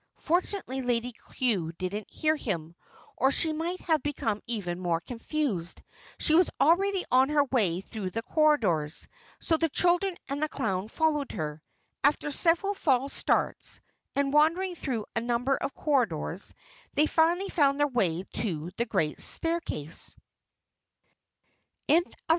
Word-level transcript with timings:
Fortunately 0.17 0.81
Lady 0.81 1.13
Cue 1.35 1.71
didn't 1.73 2.09
hear 2.09 2.35
him, 2.35 2.73
or 3.15 3.29
she 3.29 3.53
might 3.53 3.79
have 3.81 4.01
become 4.01 4.41
even 4.47 4.79
more 4.79 4.99
confused. 4.99 5.83
She 6.17 6.33
was 6.33 6.49
already 6.59 7.05
on 7.11 7.29
her 7.29 7.43
way 7.43 7.81
through 7.81 8.09
the 8.09 8.23
corridors, 8.23 9.07
so 9.39 9.57
the 9.57 9.69
children 9.69 10.15
and 10.27 10.41
the 10.41 10.49
clown 10.49 10.87
followed 10.87 11.33
her. 11.33 11.61
After 12.03 12.31
several 12.31 12.73
false 12.73 13.13
starts, 13.13 13.79
and 14.15 14.33
wandering 14.33 14.73
through 14.73 15.05
a 15.15 15.21
number 15.21 15.55
of 15.55 15.75
corridors, 15.75 16.55
they 16.95 17.05
finally 17.05 17.49
found 17.49 17.79
their 17.79 17.85
way 17.87 18.23
to 18.37 18.71
the 18.77 18.85
great 18.85 19.19
staircase. 19.21 20.17